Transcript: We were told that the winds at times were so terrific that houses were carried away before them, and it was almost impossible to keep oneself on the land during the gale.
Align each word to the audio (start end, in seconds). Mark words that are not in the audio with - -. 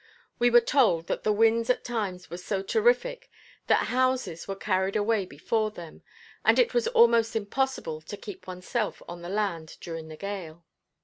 We 0.39 0.49
were 0.49 0.61
told 0.61 1.05
that 1.05 1.21
the 1.21 1.31
winds 1.31 1.69
at 1.69 1.83
times 1.83 2.27
were 2.27 2.37
so 2.37 2.63
terrific 2.63 3.29
that 3.67 3.85
houses 3.93 4.47
were 4.47 4.55
carried 4.55 4.95
away 4.95 5.27
before 5.27 5.69
them, 5.69 6.01
and 6.43 6.57
it 6.57 6.73
was 6.73 6.87
almost 6.87 7.35
impossible 7.35 8.01
to 8.01 8.17
keep 8.17 8.47
oneself 8.47 9.03
on 9.07 9.21
the 9.21 9.29
land 9.29 9.77
during 9.79 10.07
the 10.07 10.17
gale. 10.17 10.65